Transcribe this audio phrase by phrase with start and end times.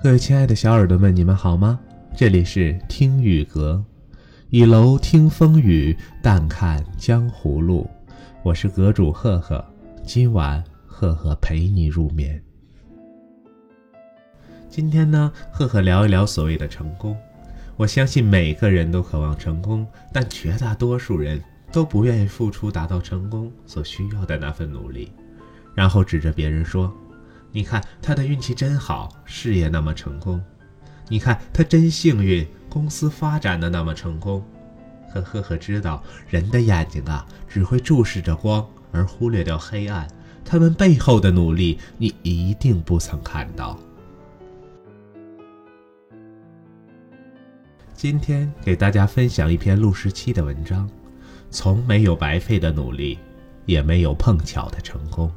[0.00, 1.80] 各位亲爱的小耳朵们，你们好吗？
[2.16, 3.84] 这里是听雨阁，
[4.50, 7.90] 倚楼听风雨，淡看江湖路。
[8.44, 9.64] 我是阁主赫赫，
[10.04, 12.40] 今晚赫赫陪你入眠。
[14.68, 17.16] 今天呢，赫赫聊一聊所谓的成功。
[17.76, 21.42] 我相信每个人都渴望成功，但绝大多数人
[21.72, 25.10] 都不愿意付出达到成功所需要的那份努力，
[25.74, 26.96] 然后指着别人说。
[27.50, 30.40] 你看他的运气真好，事业那么成功；
[31.08, 34.44] 你看他真幸运，公司发展的那么成功。
[35.12, 40.06] 可赫赫知道，人的眼睛啊，只会注视着光，而忽略掉黑暗。
[40.44, 43.78] 他们背后的努力，你一定不曾看到。
[47.94, 50.88] 今天给大家分享一篇陆十七的文章：
[51.50, 53.18] 从没有白费的努力，
[53.66, 55.32] 也没有碰巧的成功。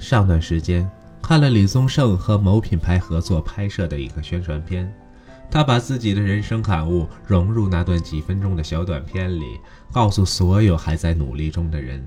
[0.00, 0.90] 上段时间
[1.22, 4.92] 看了李宗盛和某品牌合作拍摄的一个宣传片，
[5.50, 9.60] 他把自己的人生感悟融入那段几分钟的小短片里，
[9.92, 12.04] 告诉所有还在努力中的人：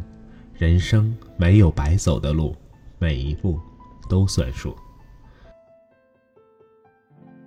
[0.58, 2.56] 人生没有白走的路，
[2.98, 3.60] 每一步
[4.10, 4.76] 都算数。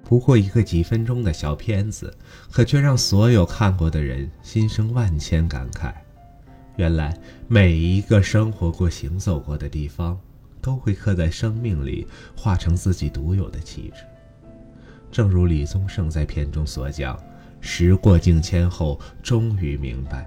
[0.04, 2.16] 不过一个几分钟的小片子，
[2.52, 5.92] 可却让所有看过的人心生万千感慨。
[6.76, 10.16] 原来每一个生活过、行走过的地方。
[10.66, 12.04] 都会刻在生命里，
[12.36, 14.02] 化成自己独有的气质。
[15.12, 17.16] 正如李宗盛在片中所讲
[17.62, 20.26] ：“时过境迁后，终于明白，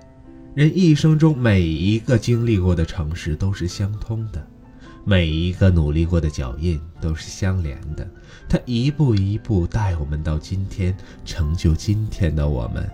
[0.55, 4.41] 人一生中每一个经历过的城市都是相通的，
[5.03, 8.09] 每一个努力过的脚印都是相连的。
[8.47, 10.95] 他一步一步带我们到今天，
[11.25, 12.89] 成就今天的我们。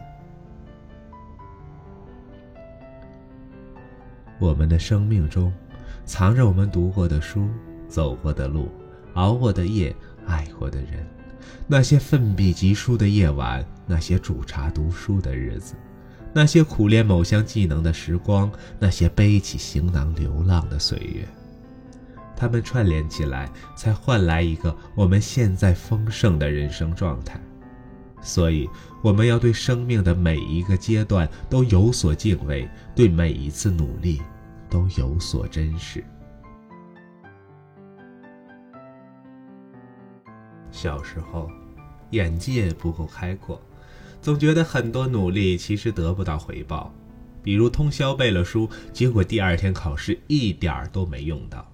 [4.39, 5.53] 我们的生命中。”
[6.05, 7.49] 藏着我们读过的书、
[7.87, 8.69] 走过的路、
[9.15, 9.95] 熬过的夜、
[10.27, 11.05] 爱过的人，
[11.67, 15.73] 那些奋笔疾书的夜晚，那些煮茶读书的日子，
[16.31, 21.27] 那些苦练某项技能的时光，那些背起行囊流浪的岁月，
[22.35, 27.39] 它们串联起来，才换来一个我们现在丰盛的人生状态。
[28.21, 28.67] 所以，
[29.03, 34.21] 我们要对生命的每一个阶段都有所敬畏，对每一次努力。
[34.69, 36.03] 都有所珍视。
[40.71, 41.49] 小时候，
[42.11, 43.61] 眼界不够开阔，
[44.21, 46.93] 总觉得很多努力其实得不到回报。
[47.41, 51.71] 比如通宵背了书，结果第二天考试一点儿都没用到，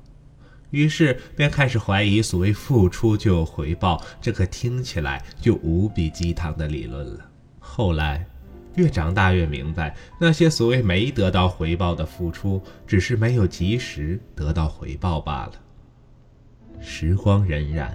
[0.70, 7.30] 于是便开始怀疑所谓付出就有回报这个听起来就无比鸡汤的理论了。
[7.60, 8.28] 后来。
[8.76, 15.54] 越长大越明白，那些所谓没得到回报的付出，只是没有及时得到回报罢了。
[16.80, 17.90] 时光荏苒，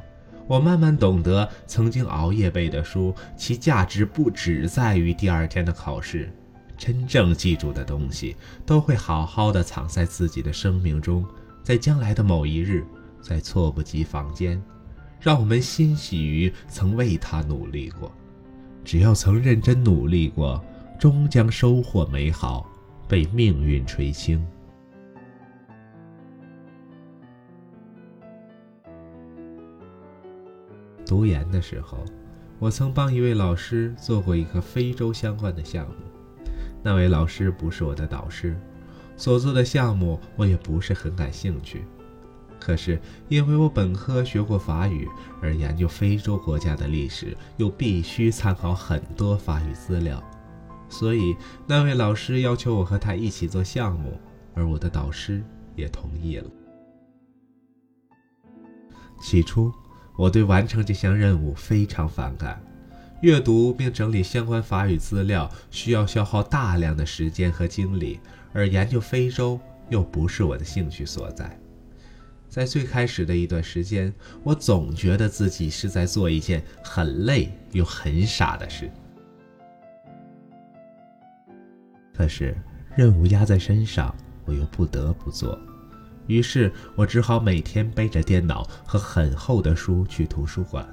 [0.47, 6.32] 我慢慢懂得，曾经熬夜背的书，其价值不只在于第二天的考试。
[6.78, 11.25] 真正记住的东西，都会好好的藏在自己的生命中，
[11.62, 12.87] 在将来的某一日，
[13.22, 14.62] 在猝不及防间，
[15.19, 18.12] 让我们欣喜于曾为他努力过。
[18.86, 20.64] 只要曾认真努力过，
[20.97, 22.70] 终将收获美好，
[23.08, 24.47] 被命运垂青。
[31.04, 31.98] 读研的时候，
[32.60, 35.94] 我曾帮一位老师做过一个非洲相关的项目。
[36.80, 38.56] 那位老师不是我的导师，
[39.16, 41.82] 所做的项目我也不是很感兴趣。
[42.59, 45.09] 可是，因为我本科学过法语，
[45.41, 50.22] 而研究非洲国家的历史又必须参考很多法语资料，
[50.89, 51.37] 所以
[51.67, 54.19] 那位老师要求我和他一起做项目，
[54.55, 55.44] 而我的导师
[55.75, 56.50] 也同意了。
[59.21, 59.73] 起初，
[60.17, 62.61] 我对完成这项任务非常反感，
[63.23, 68.19] 阅读并整理相关法语资料需要消耗大量的时间和精力，
[68.53, 71.59] 而研究非洲又不是我的兴趣所在。
[72.48, 74.12] 在最开始的一段时间，
[74.43, 78.90] 我总觉得自己是在做一件很累又很傻的事。
[82.14, 82.56] 可是
[82.96, 84.14] 任务压在身上，
[84.46, 85.58] 我又不得不做，
[86.26, 90.88] 于是我只好每天背着电脑和很厚的书去图书馆，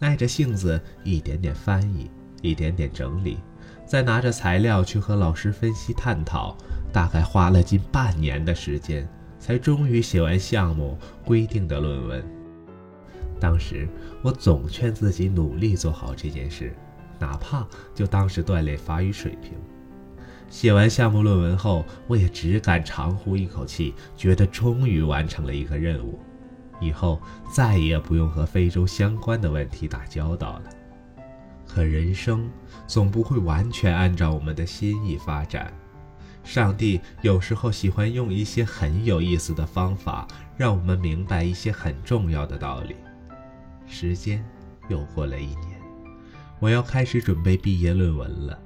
[0.00, 2.10] 耐着性子一点点翻译，
[2.42, 3.38] 一点点整理，
[3.86, 6.56] 再拿着材料去和老师分析探讨，
[6.92, 9.08] 大概花了近半年的时间。
[9.38, 12.24] 才终于写完项目规定的论文。
[13.38, 13.88] 当时
[14.22, 16.74] 我总劝自己努力做好这件事，
[17.18, 19.52] 哪怕就当是锻炼法语水平。
[20.48, 26.18] 写完项目论文后，我也只敢长呼一口气，觉得终于完成了一个任务。
[26.80, 27.20] 以后
[27.52, 30.64] 再也不用和非洲相关的问题打交道了。
[31.66, 32.48] 可人生
[32.86, 35.72] 总不会完全按照我们的心意发展，
[36.46, 42.94] 上帝有时候喜欢用一些很有意思的方法，让我们明白一些很重要的道理。
[43.84, 44.42] 时间
[44.88, 45.80] 又过了一年，
[46.60, 48.56] 我要开始准备毕业论文了。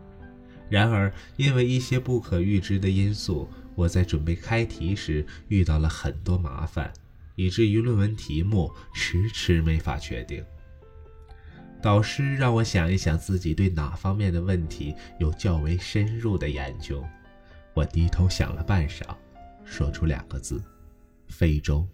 [0.68, 6.92] 然而，因为一些不可预知的因素，我在准备开题时遇到了很多麻烦。
[7.34, 10.44] 以至于论文题目迟迟没法确定。
[11.80, 17.02] 导师让我想一想自己对哪方面的问题有较为深入的研究。
[17.74, 19.02] 我低头想了半晌，
[19.64, 20.62] 说出两个字：
[21.28, 21.86] 非洲。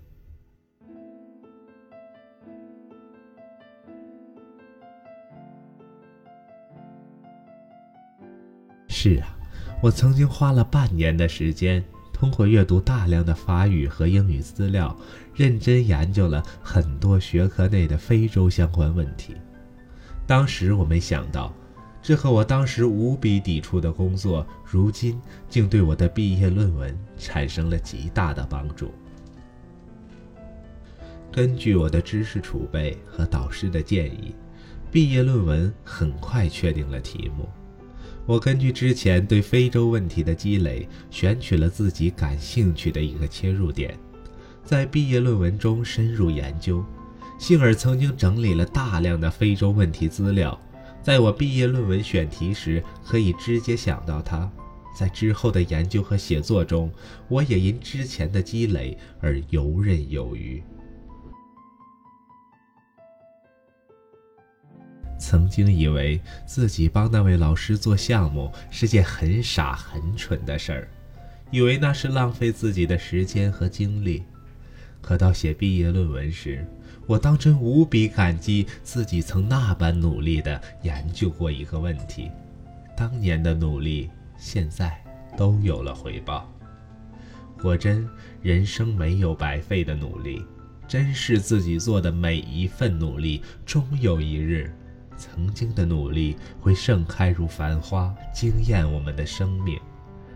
[8.89, 9.37] 是啊，
[9.83, 11.85] 我曾经花了半年的时间。
[12.13, 14.97] 通过阅读大量的法语和英语资料，
[15.35, 19.37] 认真研究了很多学科内的非洲相关问题。
[20.27, 21.53] 当时我没想到，
[22.07, 28.93] 这和我当时无比抵触的工作，如今竟对我的毕业论文产生了极大的帮助。
[31.33, 34.33] 根据我的知识储备和导师的建议，
[34.89, 37.49] 毕业论文很快确定了题目。
[38.25, 43.99] 我根据之前对非洲问题的积累，选取了自己感兴趣的一个切入点，
[44.63, 46.85] 在毕业论文中深入研究。
[47.37, 50.57] 幸而曾经整理了大量的非洲问题资料，
[51.07, 54.51] 在我毕业论文选题时可以直接想到它。
[54.93, 56.93] 在之后的研究和写作中，
[57.29, 60.61] 我也因之前的积累而游刃有余。
[65.17, 70.89] 曾经以为自己帮那位老师做项目是件很傻很蠢的事儿，
[71.53, 74.25] 以为那是浪费自己的时间和精力。
[75.01, 76.67] 可到写毕业论文时，
[77.07, 82.31] 我当真无比感激自己曾那般努力地研究过一个问题。
[82.97, 85.01] 当年的努力，现在
[85.37, 86.51] 都有了回报。
[87.61, 88.09] 果真，
[88.43, 90.45] 人生没有白费的努力，
[90.89, 94.73] 珍视自己做的每一份努力，终有一日。
[95.17, 99.81] 曾经的努力会盛开如繁花，惊艳我们的生命。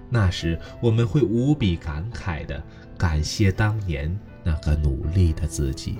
[0.08, 2.62] 那时，我们会无比感慨地
[2.96, 5.98] 感谢当年那个努力的自己。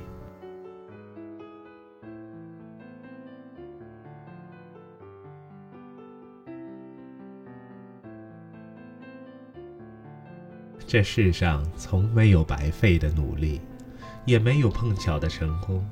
[10.91, 13.61] 这世上从没有白费的努力，
[14.25, 15.89] 也没有碰巧的成功。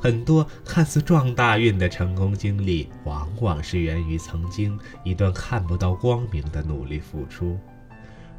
[0.00, 7.56] 很多看似撞大运的成功经历，往往是源于曾经一段看不到光明的努力付出；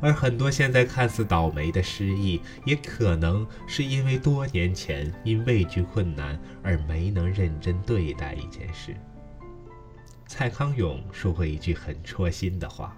[0.01, 8.93] 而很多现在看似倒霉的失意，也可能是因为多年前因畏惧困难而没能认真对待一件事。
[10.27, 12.93] 蔡康永说过一句很戳心的话：“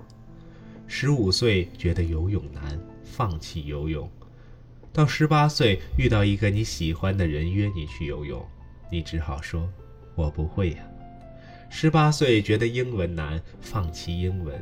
[0.87, 4.07] 十五岁觉得游泳难，放弃游泳；
[4.93, 8.43] 到十八岁遇到一个你喜欢的人约你去游泳。”
[8.89, 9.69] 你只好说
[10.15, 10.79] ：“我不会呀。”
[11.69, 14.55] 十八岁觉得英文难，放弃英文；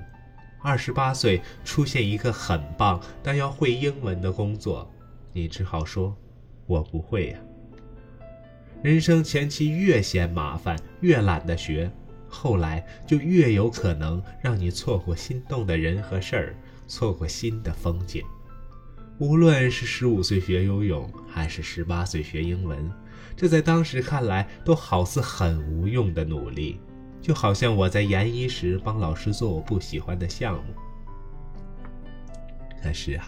[0.64, 4.92] 二十八岁出现一个很棒但要会英文的工作，
[5.32, 6.18] 你只好说
[6.66, 7.38] ：“我不会呀。”
[8.82, 11.90] 人生前期越嫌麻烦，越懒得学，
[12.38, 18.22] 后来就越有可能让你错过心动的人和事儿，错过新的风景。
[19.20, 22.92] 无论是十五岁学游泳，还是十八岁学英文。
[23.38, 26.78] 这在当时看来都好似很无用的努力，
[27.22, 30.74] 就好像我在研一时帮老师做我不喜欢的项目。
[32.84, 33.28] 可是啊，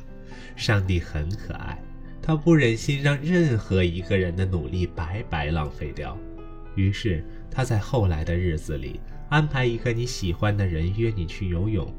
[0.58, 1.82] 上帝很可爱，
[2.22, 6.18] 他不忍心让任何一个人的努力白白浪费掉，
[6.78, 11.94] 于是他在后来的日子里安排一个你喜欢的人约你去游泳，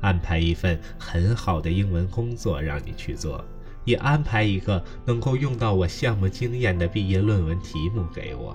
[0.00, 3.44] 安排一份很好的英文工作让你去做。
[3.84, 8.54] 也安排一个能够用到我项目经验的毕业论文题目给我。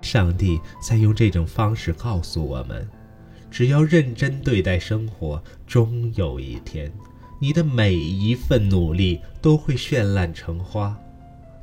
[0.00, 2.88] 上帝在用这种方式告诉我们：
[3.50, 6.92] 只要认真对待生活，终有一天，
[7.38, 10.96] 你的每一份努力都会绚烂成花。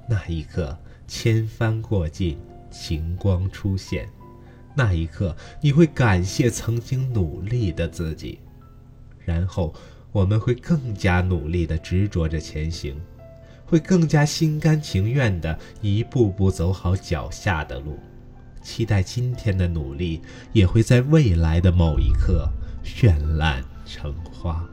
[0.08, 0.77] 那一刻，
[1.08, 2.38] 千帆过尽，
[2.70, 4.08] 晴光出现。
[4.75, 8.39] 那一刻，你会感谢曾经努力的自己，
[9.20, 9.74] 然后
[10.12, 13.00] 我们会更加努力地执着着前行，
[13.65, 17.98] 会更加心甘情愿地一步步走好脚下的路，
[18.62, 22.48] 期待今天的努力也会在未来的某一刻
[22.84, 24.68] 绚烂成花。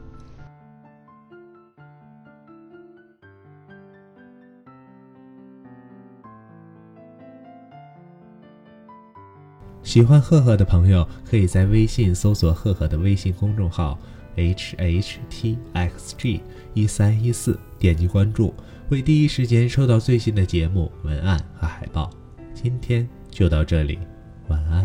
[9.83, 13.99] 喜欢赫赫的朋友，可以在微信搜索赫赫的微信公众号
[14.35, 16.41] h h t x g
[16.73, 18.53] 一三一四，点击关注，
[18.87, 22.09] 会第一时间收到最新的节目文案和海报。
[22.53, 23.99] 今天就到这里，
[24.47, 24.80] 晚安。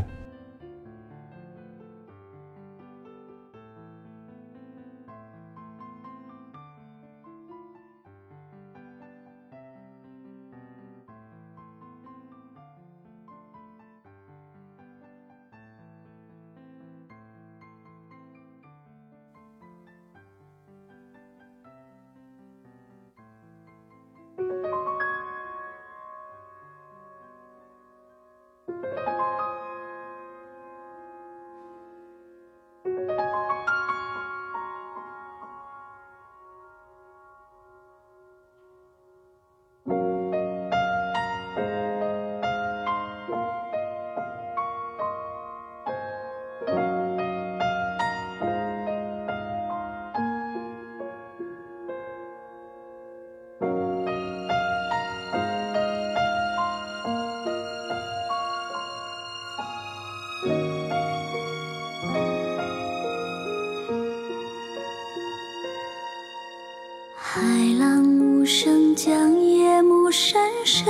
[68.96, 70.86] 将夜幕深深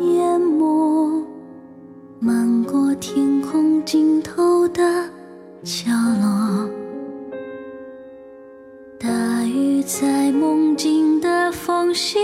[0.00, 1.24] 淹没，
[2.18, 4.82] 漫过天空尽头的
[5.64, 5.90] 角
[6.20, 6.68] 落。
[8.98, 9.08] 大
[9.46, 12.18] 雨在梦境的缝隙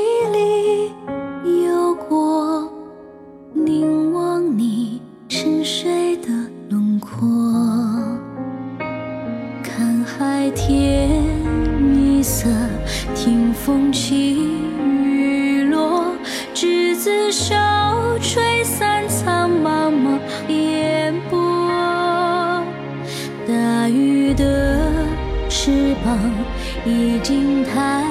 [26.85, 28.05] 已经太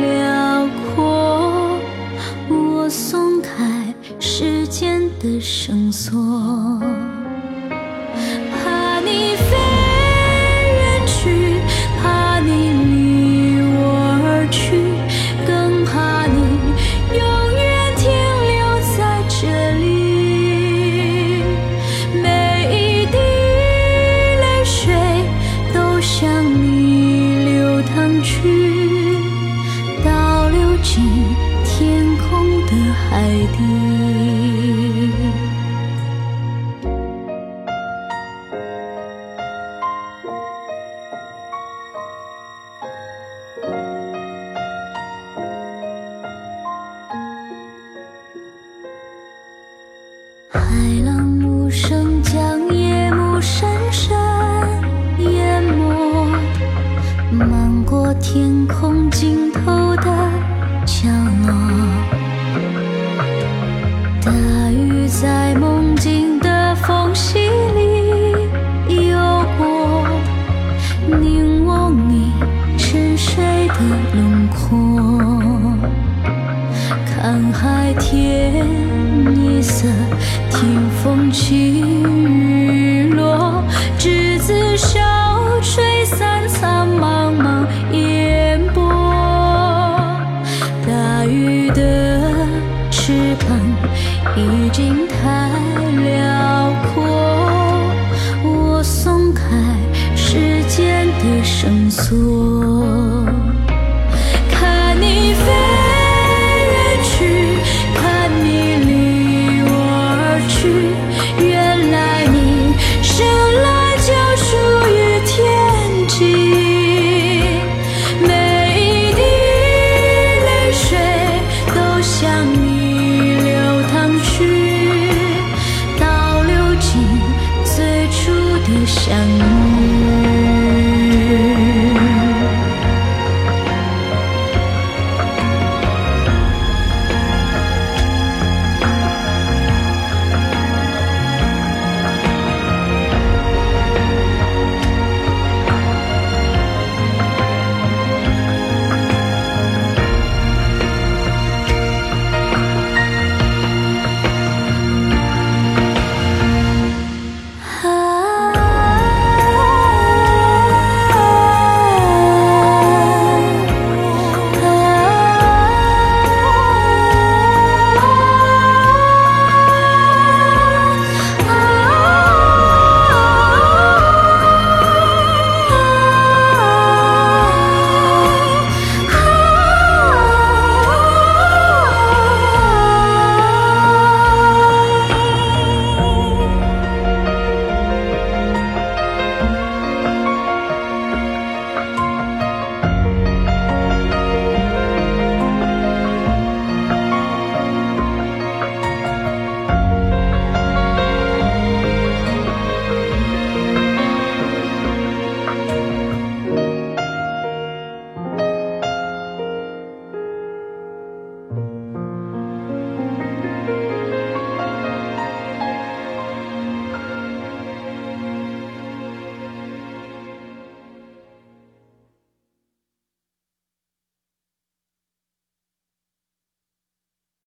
[0.00, 1.78] 辽阔，
[2.48, 6.69] 我松开时间的绳索。
[50.70, 54.16] 海浪无声将夜幕深深
[55.18, 56.28] 淹没，
[57.32, 60.04] 漫过天空尽头的
[60.86, 61.08] 角
[61.44, 61.52] 落。
[64.24, 64.30] 大
[64.70, 67.40] 雨在梦境的缝隙
[67.74, 69.18] 里游
[69.58, 70.06] 过，
[71.20, 72.32] 凝望你
[72.78, 73.74] 沉睡的
[74.14, 74.70] 轮廓，
[77.06, 78.39] 看海天
[80.50, 82.39] 听风起雨